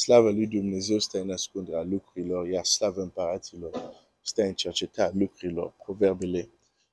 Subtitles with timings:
[0.00, 5.72] Slavă lui Dumnezeu stă în ascunderea lucrurilor, iar slavă împăraților stă în cercetarea lucrurilor.
[5.84, 6.48] Proverbele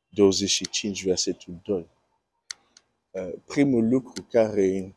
[0.10, 1.88] 25, versetul 2.
[3.12, 4.96] Uh, primul lucru care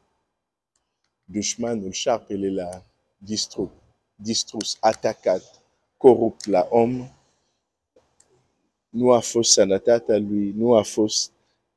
[1.24, 2.84] dușmanul șarpele l-a
[3.18, 3.70] distrus,
[4.14, 5.62] distrus, atacat,
[5.96, 7.10] corupt la om,
[8.88, 11.32] nu a fost sănătatea lui, nu a fost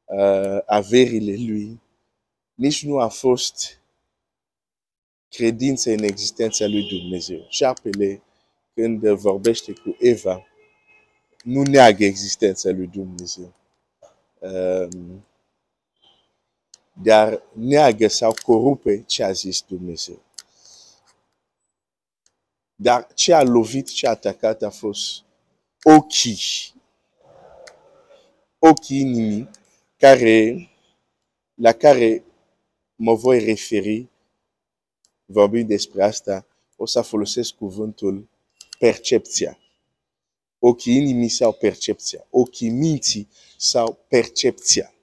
[0.06, 1.82] uh, averile lui,
[2.54, 3.83] nici nu a fost
[5.34, 7.46] credința în existența lui Dumnezeu.
[7.50, 8.22] Șarpele,
[8.74, 10.48] când vorbește cu Eva,
[11.44, 13.54] nu neagă existența lui Dumnezeu.
[14.40, 15.26] Um,
[17.02, 20.22] dar neagă sau corupe ce a zis Dumnezeu.
[22.76, 25.24] Dar ce a lovit, ce a atacat a fost
[25.84, 26.74] ochii.
[28.60, 29.50] Ochii inimii
[29.98, 30.70] care,
[31.54, 32.24] la care
[32.96, 34.12] mă voi referi
[35.34, 38.30] vorbind despre asta, o să folosesc cuvântul
[38.80, 39.58] percepția.
[40.60, 42.26] Ochii inimii sau percepția.
[42.30, 44.94] Ochii minții sau percepția.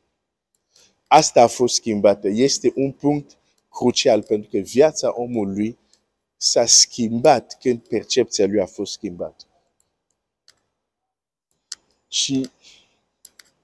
[1.06, 2.28] Asta a fost schimbată.
[2.28, 3.36] Este un punct
[3.70, 5.78] crucial pentru că viața omului
[6.36, 9.44] s-a schimbat când percepția lui a fost schimbată.
[12.08, 12.50] Și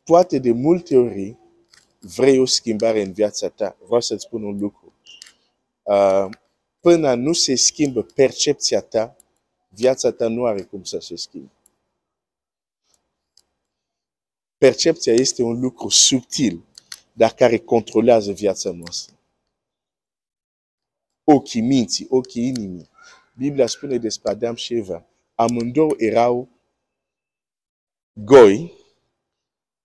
[0.05, 1.37] poate de multe ori
[2.01, 3.77] vrei o schimbare în viața ta.
[3.85, 4.93] Vreau să-ți spun un lucru.
[5.83, 6.29] Uh,
[6.87, 9.17] până nu se schimbă percepția ta,
[9.69, 11.53] viața ta nu are cum să se schimbe.
[14.59, 16.65] Percepția este un lucru subtil,
[17.13, 19.19] dar care controlează viața noastră.
[21.25, 22.89] Ochii minții, ochii inimii.
[23.37, 25.07] Biblia spune despre Adam și Eva.
[25.35, 26.49] Amândouă erau
[28.13, 28.73] goi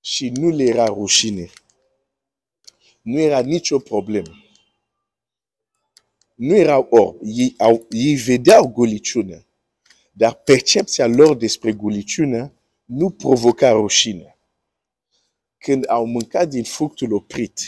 [0.02, 1.50] și nu le era rușine.
[3.02, 4.42] Nu era nicio problemă
[6.42, 9.46] nu erau orbi, ei, au, ei vedeau goliciunea,
[10.12, 12.54] dar percepția lor despre goliciune
[12.86, 14.38] nu provoca rușine.
[15.58, 17.60] Când au mâncat din fructul oprit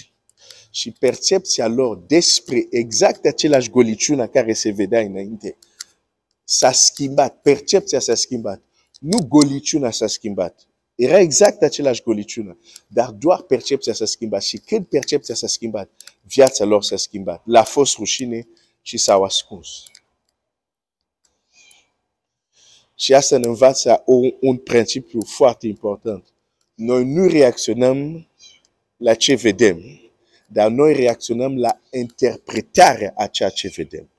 [0.70, 5.58] și percepția lor despre exact același goliciune care se vedea înainte,
[6.44, 8.62] s-a schimbat, percepția s-a schimbat.
[9.00, 10.68] Nu goliciunea s-a schimbat.
[10.96, 12.58] Era exact același goliciune,
[12.88, 14.44] dar doar percepția s-a schimbat.
[14.44, 15.90] Și când percepția s-a schimbat,
[16.22, 17.42] viața lor s-a schimbat.
[17.46, 18.48] La fost rușine,
[18.84, 19.84] și s-au ascuns.
[22.96, 26.34] Și asta ne învață un, un principiu foarte important.
[26.74, 28.28] Noi nu reacționăm
[28.98, 30.02] la ce vedem,
[30.48, 34.10] dar noi reacționăm la interpretarea a ceea ce vedem.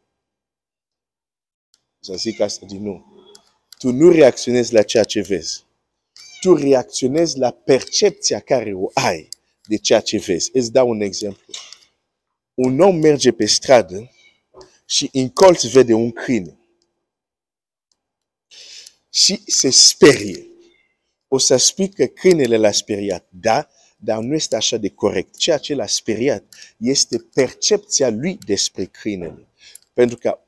[2.01, 3.13] Să zic asta din nou.
[3.79, 5.65] Tu nu reacționezi la ceea ce vezi.
[6.41, 9.29] Tu reacționezi la percepția care o ai
[9.67, 10.51] de ceea ce vezi.
[10.53, 11.55] Îți dau un exemplu.
[12.55, 14.11] Un om merge pe stradă
[14.85, 16.59] și în colț vede un câine.
[19.11, 20.47] Și se sperie.
[21.29, 23.27] O să spui că câinele l-a speriat.
[23.31, 25.37] Da, dar nu este așa de corect.
[25.37, 26.45] Ceea ce l-a speriat
[26.77, 29.49] este percepția lui despre câinele.
[29.93, 30.39] Pentru că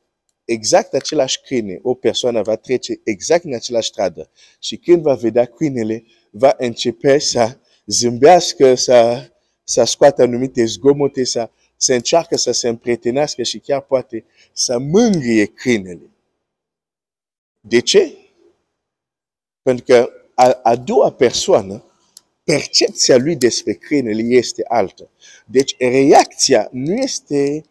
[0.45, 5.45] exact același câine, o persoană va trece exact în același stradă și când va vedea
[5.45, 9.29] câinele, va începe să zâmbească, să,
[9.65, 15.47] să scoată anumite zgomote, să se încearcă să se împrietenească și chiar poate să mângâie
[15.47, 16.11] câinele.
[17.61, 18.17] De ce?
[19.63, 21.85] Pentru că a, a doua persoană,
[22.45, 25.11] percepția lui despre câinele este altă.
[25.47, 27.65] Deci reacția nu este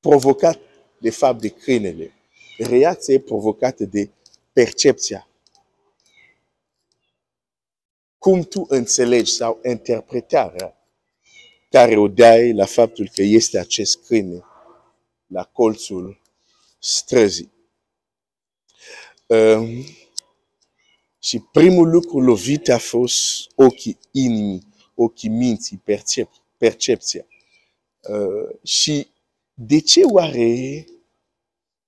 [0.00, 0.60] provocată
[0.98, 2.12] de fapt de câinele.
[2.58, 4.10] Reacția e provocată de
[4.52, 5.28] percepția.
[8.18, 10.75] Cum tu înțelegi sau interpretarea
[11.70, 14.44] care o dai la faptul că este acest câine
[15.26, 16.20] la colțul
[16.78, 17.52] străzii.
[19.26, 19.84] Um,
[21.18, 27.26] și primul lucru lovit a fost ochii inimii, ochii minții, percep, percepția.
[28.08, 29.06] Uh, și
[29.54, 30.84] de ce oare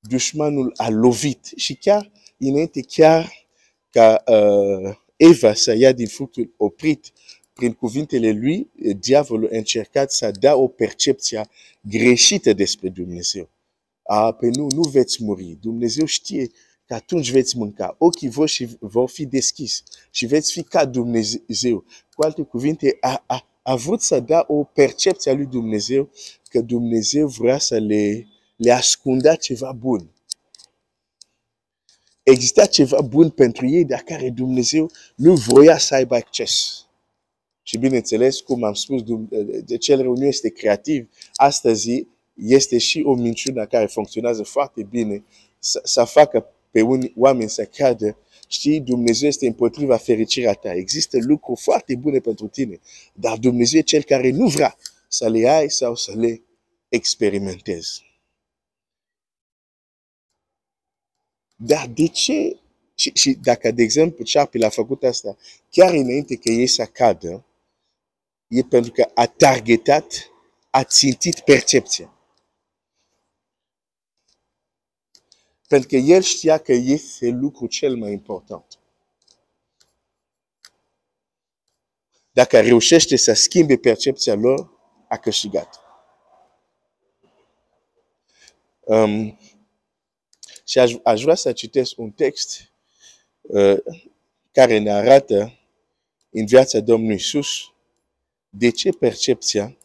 [0.01, 1.51] dușmanul a lovit?
[1.57, 3.47] Și chiar înainte chiar
[3.91, 7.13] ca uh, Eva să ia din fructul oprit,
[7.59, 11.49] prin cuvintele lui, diavolul a încercat să dea o percepție
[11.81, 13.49] greșită despre Dumnezeu.
[14.03, 15.59] A, pe nu, nu veți muri.
[15.61, 16.51] Dumnezeu știe
[16.87, 17.95] că atunci veți mânca.
[17.99, 21.85] Ochii voștri vor fi deschis și veți fi ca Dumnezeu.
[22.15, 26.11] Cu alte cuvinte, a, a, a vrut să dea o percepție a lui Dumnezeu
[26.49, 28.27] că Dumnezeu vrea să le,
[28.57, 30.11] le ascundea ceva bun.
[32.23, 36.83] Exista ceva bun pentru ei, dar care Dumnezeu nu voia să aibă acces.
[37.69, 39.03] Și bineînțeles, cum am spus,
[39.65, 41.09] de cel rău nu este creativ.
[41.35, 45.25] Astăzi este și o minciună care funcționează foarte bine
[45.59, 48.17] să, să facă pe unii oameni să creadă
[48.47, 50.73] știi, Dumnezeu este împotriva fericirea ta.
[50.73, 52.81] Există lucruri foarte bune pentru tine,
[53.13, 54.77] dar Dumnezeu e cel care nu vrea
[55.09, 56.43] să le ai sau să le
[56.89, 58.03] experimentezi.
[61.57, 62.59] Dar de ce?
[62.95, 65.37] Și, și dacă, de exemplu, Chappell a făcut asta
[65.71, 67.43] chiar înainte că ei să cadă,
[68.49, 70.31] e pentru că a targetat,
[70.71, 72.13] a țintit percepția.
[75.69, 78.79] Pentru că el știa că este lucrul cel mai important.
[82.33, 84.71] Dacă reușește să schimbe percepția lor,
[85.09, 85.81] a câștigat.
[88.81, 89.39] Um,
[90.65, 92.73] și aș, aș vrea să citesc un text
[93.41, 93.79] uh,
[94.53, 95.59] care ne arată
[96.31, 97.73] în viața Domnului Isus
[98.49, 99.77] de ce percepția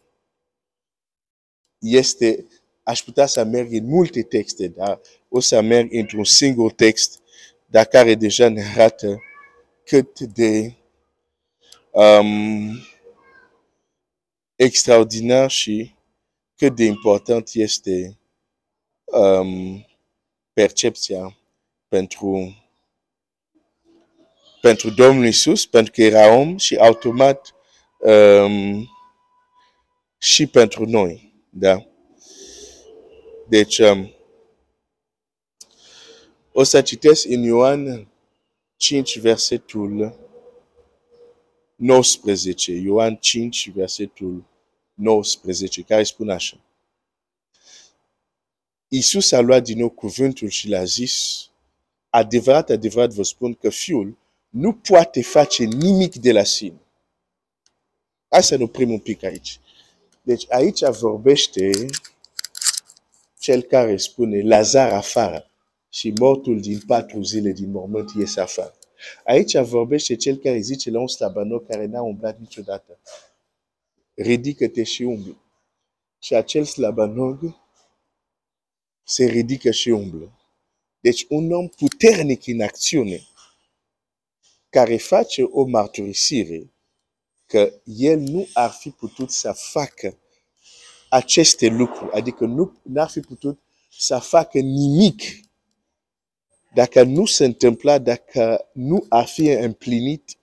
[1.79, 2.47] este,
[2.83, 4.99] aș putea să merg în multe texte, dar
[5.29, 7.21] o să merg într-un singur text,
[7.65, 9.17] dar care deja ne arată
[9.83, 10.75] cât de
[11.91, 12.77] um,
[14.55, 15.95] extraordinar și
[16.55, 18.19] cât de important este
[19.03, 19.85] um,
[20.53, 21.37] percepția
[21.87, 22.55] pentru,
[24.61, 27.53] pentru Domnul Isus, pentru că era om și automat
[28.03, 28.89] um,
[30.17, 31.33] și pentru noi.
[31.49, 31.85] Da?
[33.47, 34.13] Deci, um,
[36.51, 38.07] o să citesc în Ioan
[38.77, 40.19] 5, versetul
[41.75, 42.71] 19.
[42.71, 44.43] Ioan 5, versetul
[44.93, 46.57] 19, care spune așa.
[48.87, 51.45] Iisus a luat din nou cuvântul și l-a zis,
[52.09, 54.17] adevărat, adevărat vă spun că fiul
[54.49, 56.82] nu poate face nimic de la sine.
[58.33, 59.59] Hai să ne oprim un pic aici.
[60.21, 61.71] Deci aici vorbește
[63.39, 65.51] cel care spune Lazar afară
[65.89, 68.75] și mortul din patru zile din mormânt iese afară.
[69.25, 72.99] Aici vorbește cel care zice la un slabanog care n-a umblat niciodată.
[74.13, 75.37] Ridică-te și umblă.
[76.19, 77.57] Și acel slabanog
[79.03, 80.31] se ridică și umblă.
[80.99, 83.21] Deci un om puternic în acțiune,
[84.69, 86.72] care face o mărturisire
[87.53, 90.17] că el nu ar fi putut să facă
[91.09, 93.59] aceste lucruri, adică nu ar fi putut
[93.89, 95.21] să facă nimic
[96.73, 100.37] dacă nu se întâmpla, dacă nu ar fi împlinit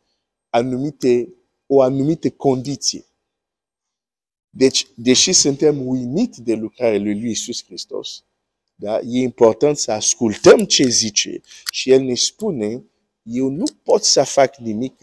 [0.50, 1.34] anumite,
[1.66, 3.04] o anumită condiție.
[4.50, 8.24] Deci, deși suntem uimiți de lucrarea lui Iisus Hristos,
[8.74, 8.98] da?
[8.98, 11.40] E important să ascultăm ce zice
[11.70, 12.84] și El ne spune,
[13.22, 15.00] eu nu pot să fac nimic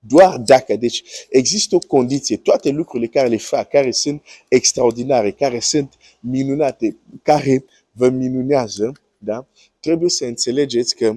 [0.00, 0.76] doar dacă.
[0.76, 2.36] Deci există o condiție.
[2.36, 9.46] Toate lucrurile care le fac, care sunt extraordinare, care sunt minunate, care vă minunează, da?
[9.80, 11.16] trebuie să înțelegeți că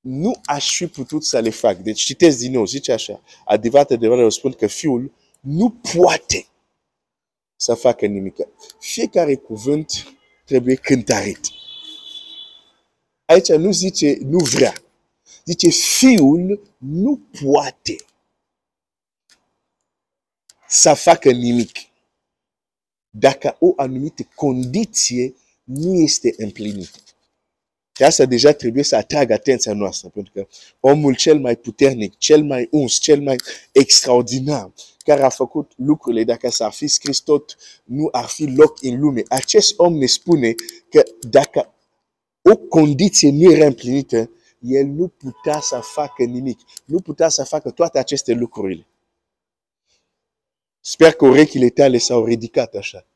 [0.00, 1.76] nu aș fi putut să le fac.
[1.76, 6.46] Deci citesc din nou, zice așa, adevărat, adevărat, spun că fiul nu poate
[7.56, 8.36] să facă nimic.
[8.78, 11.40] Fiecare cuvânt trebuie cântărit.
[13.24, 14.74] Aici nu zice nu vrea.
[15.50, 17.96] Zice fiul nu poate
[20.68, 21.70] să facă nimic
[23.10, 26.98] dacă o anumită condiție nu este împlinită.
[27.96, 30.46] Și asta deja trebuie să atragă atenția noastră, pentru că
[30.80, 33.36] omul cel mai puternic, cel mai uns, cel mai
[33.72, 39.00] extraordinar, care a făcut lucrurile, dacă s-ar fi scris tot, nu ar fi loc în
[39.00, 39.22] lume.
[39.28, 40.54] Acest om ne spune
[40.90, 41.74] că dacă
[42.42, 44.30] o condiție nu era împlinită,
[44.60, 46.58] el nu putea să facă nimic.
[46.84, 48.86] Nu putea să facă toate aceste lucruri.
[50.80, 53.06] Sper că urechile tale s-au ridicat așa.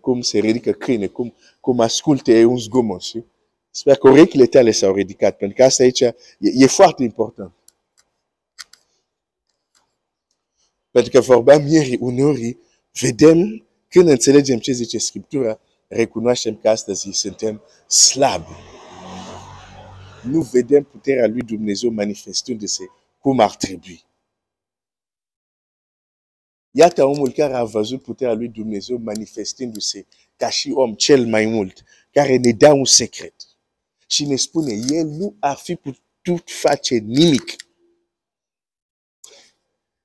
[0.00, 3.02] Cum se ridică câine, cum, cum asculte un zgomot.
[3.02, 3.24] Și?
[3.70, 7.52] Sper că urechile tale s-au ridicat, pentru că asta aici e, e foarte important.
[10.90, 12.58] Pentru că vorbeam ieri, uneori,
[13.00, 18.71] vedem, când înțelegem ce zice Scriptura, recunoaștem că astăzi suntem slabi.
[20.24, 22.84] Nu vedem puterea lui Dumnezeu manifestându-se
[23.18, 24.04] cum ar trebui.
[26.70, 31.84] Iată omul care a văzut puterea lui Dumnezeu manifestându-se ca și om cel mai mult,
[32.10, 33.34] care ne dă un secret
[34.06, 37.56] și ne spune, el nu ar fi putut face nimic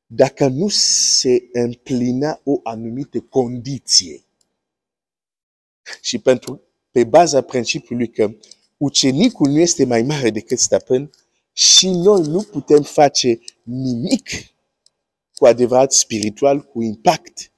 [0.05, 4.24] dacă nu se împlina o anumită condiție.
[6.01, 8.36] Și pentru, pe baza principiului că
[8.77, 11.12] ucenicul nu este mai mare decât stăpân,
[11.53, 14.29] și noi nu putem face nimic
[15.36, 17.51] cu adevărat spiritual, cu impact.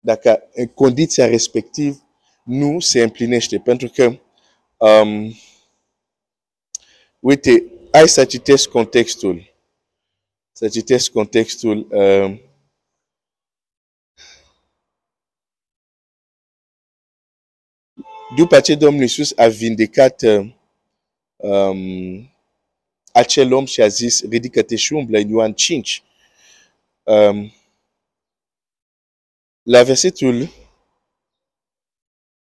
[0.00, 2.02] dacă în condiția respectiv
[2.44, 3.58] nu se împlinește.
[3.58, 4.20] Pentru că,
[4.76, 5.34] um,
[7.20, 9.54] uite, hai să citesc contextul.
[10.52, 11.88] Să citesc contextul.
[11.90, 12.40] Um,
[18.36, 20.22] după ce Domnul Iisus a vindecat
[21.36, 22.32] um,
[23.12, 26.02] acel om și a zis, ridică-te și umblă în Ioan 5.
[27.02, 27.52] Um,
[29.62, 30.50] la versetul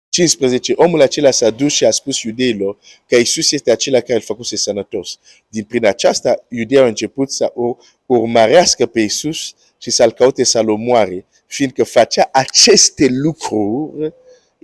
[0.08, 4.20] 15, omul acela s-a dus și a spus iudeilor că Isus este acela care îl
[4.20, 5.18] făcuse sănătos.
[5.48, 10.68] Din prin aceasta, iudeii au început să o urmărească pe Isus și să-l caute să-l
[10.68, 14.12] omoare, fiindcă facea aceste lucruri în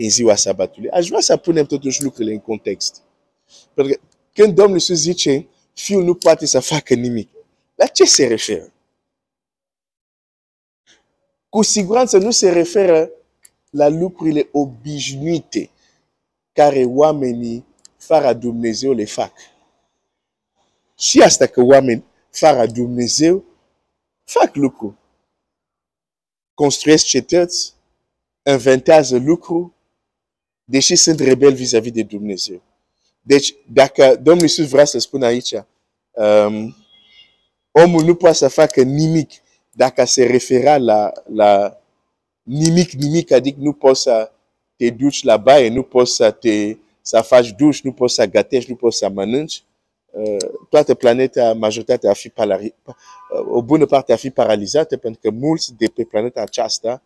[0.08, 0.90] ziua sabatului.
[0.90, 3.02] Aș vrea să punem totuși lucrurile în context.
[3.74, 4.00] Pentru că
[4.32, 7.28] când Domnul Iisus zice, fiul nu poate să facă nimic,
[7.74, 8.72] la ce se referă?
[11.48, 13.10] Cu siguranță nu se referă
[13.70, 15.70] la lucrurile obișnuite
[16.52, 17.64] care oamenii
[17.96, 19.32] fără Dumnezeu le fac.
[20.98, 23.44] Și asta că oameni fără Dumnezeu
[24.24, 24.96] fac lucruri.
[26.54, 27.74] Construiesc cetăți,
[28.42, 29.70] inventează lucruri,
[30.64, 32.62] deși sunt rebeli vis-a-vis -vis de Dumnezeu.
[33.22, 35.52] Deci, dacă Domnul Iisus vrea să spună aici,
[36.10, 36.76] um,
[37.70, 39.30] omul nu poate să facă nimic
[39.70, 41.78] dacă se refera la, la
[42.42, 44.30] nimic, nimic, adică nu poți să
[44.76, 48.70] te duci la baie, nu poți să te să faci duș, nu poți să gătești,
[48.70, 49.64] nu poți să mănânci,
[50.10, 52.74] uh, toată planeta, majoritatea a fi parali,
[53.50, 57.02] o bună parte a fi paralizată pentru că mulți de pe planeta aceasta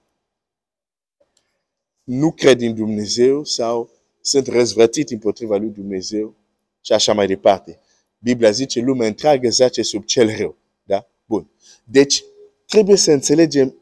[2.07, 6.35] nu cred în Dumnezeu sau sunt răzvrătiți împotriva lui Dumnezeu
[6.81, 7.81] și așa mai departe.
[8.19, 10.57] Biblia zice lumea întreagă zace sub cel rău.
[10.83, 11.09] Da?
[11.25, 11.51] Bun.
[11.85, 12.25] Deci,
[12.67, 13.75] trebuie să înțelegem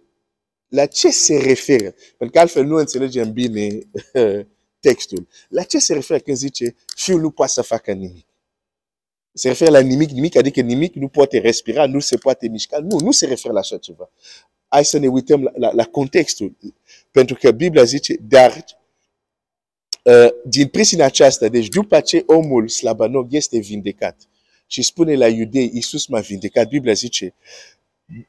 [0.69, 1.95] la ce se referă.
[2.17, 3.79] Pentru că altfel nu înțelegem bine
[4.87, 5.29] textul.
[5.49, 8.27] La ce se referă când zice fiul nu poate să facă nimic?
[9.33, 12.79] Se referă la nimic, nimic, adică nimic nu poate respira, nu se poate mișca.
[12.79, 14.11] Nu, nu se referă la așa ceva.
[14.75, 16.57] Hai să ne uităm la, la, la contextul.
[17.11, 18.65] Pentru că Biblia zice, dar
[20.03, 24.29] uh, din pricina aceasta, deci după ce omul slabanog este vindecat
[24.67, 27.35] și spune la iudei, Iisus m-a vindecat, Biblia zice,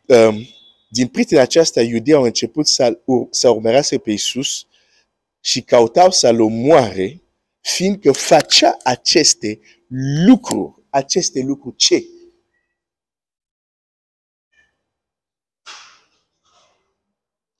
[0.05, 0.47] um,
[0.89, 2.99] din pricina aceasta, iudei au început să,
[3.29, 4.65] să urmărească pe Iisus
[5.39, 7.21] și cautau să-l omoare,
[7.61, 9.59] fiindcă facea aceste
[10.25, 10.73] lucruri.
[10.89, 12.03] Aceste lucruri ce?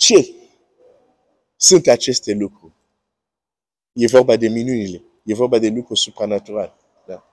[0.05, 0.35] Ce
[1.55, 2.73] sunt aceste lucruri?
[3.93, 5.03] E vorba de minunile.
[5.23, 6.73] E vorba de lucruri supranaturale.
[7.07, 7.25] Da.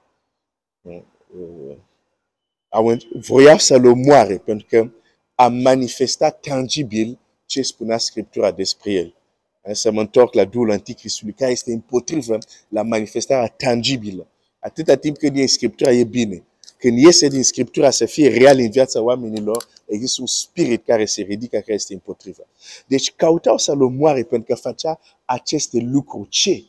[3.21, 4.91] Voiau să-l omoare, pentru că
[5.35, 9.15] a manifestat tangibil ce spunea Scriptura despre el.
[9.73, 12.39] Să mă întorc la Duhul Anticristului, care este împotrivă
[12.69, 14.27] la manifestarea tangibilă.
[14.59, 16.45] Atâta timp când e în Scriptura, e bine.
[16.83, 21.23] Când iese din Scriptura să fie real în viața oamenilor, există un spirit care se
[21.23, 22.49] ridică, care este împotrivă.
[22.87, 26.29] Deci cautau să-l omoare pentru că facea aceste lucruri.
[26.29, 26.65] Ce?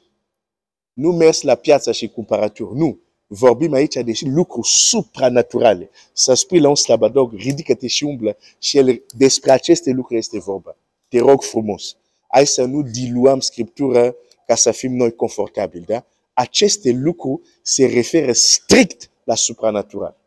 [0.93, 5.89] Nu mers la piața și cumpăraturi, nu vorbim aici de lucruri supranaturale.
[6.12, 10.77] Să spui la un slabadog, ridică-te și umblă și el, despre aceste lucruri este vorba.
[11.10, 11.96] Te rog frumos.
[12.27, 14.15] Hai să nu diluăm Scriptura
[14.48, 15.86] ca să fim noi confortabili.
[15.86, 16.05] Da?
[16.34, 20.18] Aceste lucruri se referă strict la supranatural.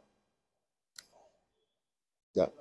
[2.32, 2.52] Da.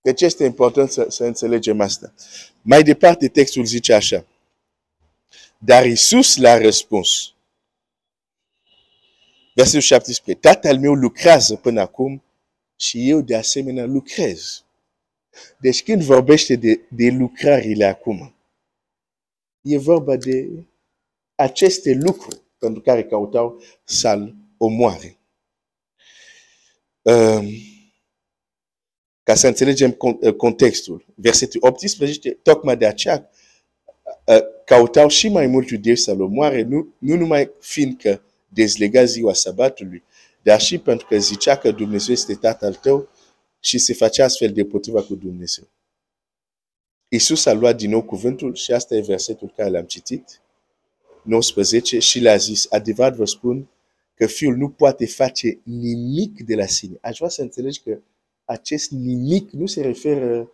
[0.00, 2.14] Deci este important să, să înțelegem asta.
[2.62, 4.26] Mai departe, textul zice așa.
[5.58, 7.34] Dar Isus le-a răspuns.
[9.54, 10.48] Versetul 17.
[10.48, 12.22] Tatăl meu lucrează până acum
[12.76, 14.64] și eu de asemenea lucrez.
[15.58, 18.34] Deci când vorbește de, de lucrările acum,
[19.60, 20.48] e vorba de
[21.40, 25.18] aceste lucruri pentru care cautau să-l omoare.
[27.02, 27.46] Um,
[29.22, 29.90] ca să înțelegem
[30.36, 31.04] contextul.
[31.14, 33.30] Versetul 18, tocmai de aceea
[34.26, 40.02] Uh, cautau și mai mult iudei să-l omoare, nu, nu numai fiindcă dezlega ziua sabatului,
[40.42, 43.08] dar și pentru că zicea că Dumnezeu este tatăl tău
[43.60, 45.64] și se face astfel de potriva cu Dumnezeu.
[47.08, 50.40] Iisus a luat din nou cuvântul și asta e versetul care l-am citit,
[51.24, 53.70] 19, și le-a zis, adevărat vă spun
[54.14, 56.98] că Fiul nu poate face nimic de la sine.
[57.00, 58.00] Aș vrea să înțelegi că
[58.44, 60.52] acest nimic nu se referă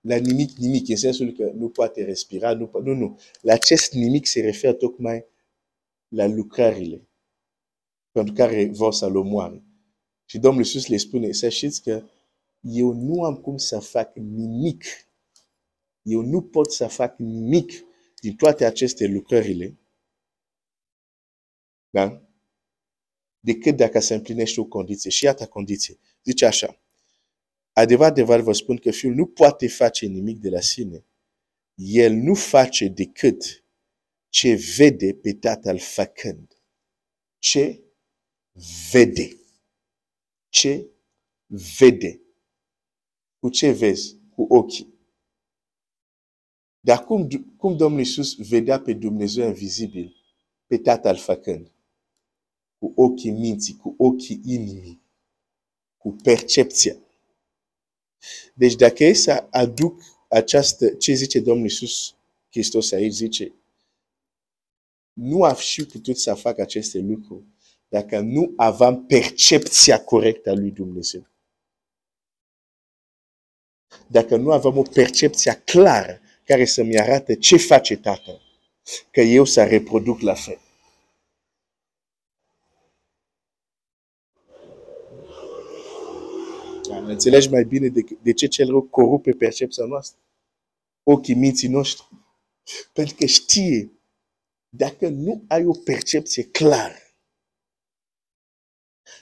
[0.00, 3.18] la nimic, nimic, în sensul că nu poate respira, nu, nu, nu.
[3.40, 5.24] La acest nimic se referă tocmai
[6.08, 7.08] la lucrările
[8.10, 9.62] pentru care vor să-l omoare.
[10.24, 12.04] Și Domnul Iisus le spune, să știți că
[12.60, 14.84] eu nu am cum să fac nimic.
[16.02, 17.72] Eu nu pot să fac nimic
[18.22, 19.78] din toate aceste lucrările,
[21.90, 22.22] da?
[23.40, 25.10] decât dacă se împlinește o condiție.
[25.10, 25.98] Și iată condiție.
[26.24, 26.80] Zice așa,
[27.72, 31.04] adevăr, adevăr vă spun că Fiul nu poate face nimic de la sine.
[31.74, 33.64] El nu face decât
[34.28, 36.62] ce vede pe Tatăl făcând.
[37.38, 37.82] Ce
[38.92, 39.36] vede.
[40.48, 40.86] Ce
[41.78, 42.20] vede.
[43.38, 44.16] Cu ce vezi?
[44.30, 44.91] Cu ochii.
[46.84, 50.16] Dar cum, cum Domnul Iisus vedea pe Dumnezeu invizibil,
[50.66, 51.70] pe Tatăl făcând?
[52.78, 55.02] Cu ochii minții, cu ochii inimii,
[55.96, 56.96] cu percepția.
[58.54, 62.14] Deci dacă e să aduc această, ce zice Domnul Iisus
[62.50, 63.52] Hristos aici, zice,
[65.12, 67.44] nu am și putut să fac aceste lucruri
[67.88, 71.26] dacă nu aveam percepția corectă a lui Dumnezeu.
[74.06, 78.40] Dacă nu aveam o percepție clară care să-mi arate ce face Tatăl,
[79.10, 80.58] că eu să reproduc la fel.
[87.04, 90.20] Înțelegi mai bine de, de ce cel rău corupe percepția noastră?
[91.02, 92.08] Ochii minții noștri.
[92.92, 93.92] Pentru că știe,
[94.68, 96.96] dacă nu ai o percepție clară,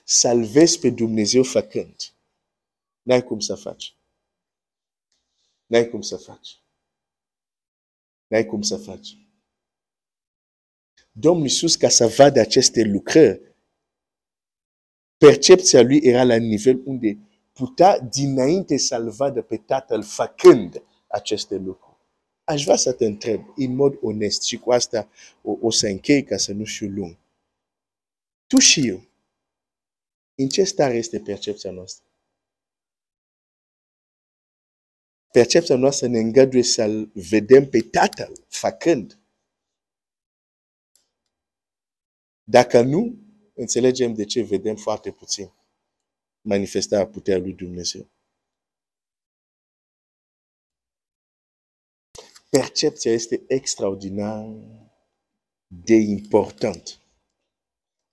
[0.05, 2.15] salvezi pe Dumnezeu făcând,
[3.03, 3.97] n-ai cum să faci.
[5.67, 6.60] N-ai cum să faci.
[8.31, 9.17] N-ai cum să faci.
[11.13, 13.55] Domnul Iisus, ca să vadă aceste lucrări,
[15.17, 17.19] percepția lui era la nivel unde
[17.53, 21.99] putea dinainte să-L vadă pe Tatăl făcând aceste lucruri.
[22.45, 25.09] Aș vrea să te întreb, în mod onest, și cu asta
[25.43, 27.17] o, o să închei ca să nu fiu lung.
[28.47, 29.05] Tu și eu,
[30.35, 32.10] în ce stare este percepția noastră?
[35.33, 39.19] Percepția noastră ne îngăduie să-L vedem pe Tatăl făcând.
[42.43, 43.19] Dacă nu,
[43.55, 45.53] înțelegem de ce vedem foarte puțin
[46.41, 48.11] manifestarea puterii lui Dumnezeu.
[52.51, 54.55] Percepția este extraordinar
[55.67, 57.01] de important.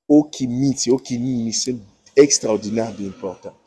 [0.05, 1.81] Ochii minții, ochii inimii sunt
[2.13, 3.66] extraordinar de important.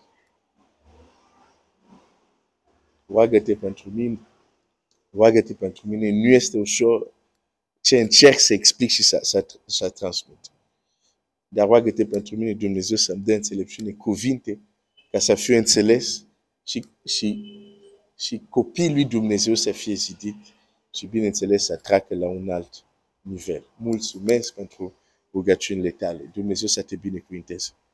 [3.10, 4.18] Roagă-te pentru mine,
[5.10, 6.10] roagă-te pentru mine.
[6.10, 7.12] Nu este ușor
[7.80, 10.38] ce încerc să explic și să, să, să transmit.
[11.48, 14.58] Dar roagă-te pentru mine, Dumnezeu să-mi dă înțelepciune, cuvinte,
[15.10, 16.24] ca să fiu înțeles
[16.66, 17.44] și, și,
[18.18, 20.36] și copiii lui Dumnezeu să fie zidit
[20.94, 22.84] și bineînțeles să treacă la un alt
[23.20, 23.64] nivel.
[23.76, 24.94] Mulțumesc pentru
[25.32, 26.30] rugăciunile tale.
[26.34, 27.70] Dumnezeu să te binecuvinteze.